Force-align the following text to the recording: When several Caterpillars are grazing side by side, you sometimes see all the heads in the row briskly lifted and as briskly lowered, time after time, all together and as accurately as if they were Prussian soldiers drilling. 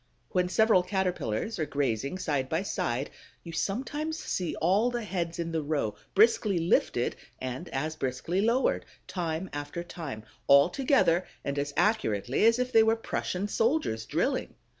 When 0.29 0.49
several 0.49 0.81
Caterpillars 0.81 1.59
are 1.59 1.65
grazing 1.67 2.17
side 2.17 2.49
by 2.49 2.63
side, 2.63 3.11
you 3.43 3.51
sometimes 3.51 4.17
see 4.17 4.55
all 4.55 4.89
the 4.89 5.03
heads 5.03 5.37
in 5.37 5.51
the 5.51 5.61
row 5.61 5.93
briskly 6.15 6.57
lifted 6.57 7.15
and 7.37 7.69
as 7.69 7.95
briskly 7.95 8.41
lowered, 8.41 8.83
time 9.05 9.47
after 9.53 9.83
time, 9.83 10.23
all 10.47 10.69
together 10.69 11.27
and 11.45 11.59
as 11.59 11.71
accurately 11.77 12.45
as 12.45 12.57
if 12.57 12.71
they 12.73 12.81
were 12.81 12.95
Prussian 12.95 13.47
soldiers 13.47 14.07
drilling. 14.07 14.55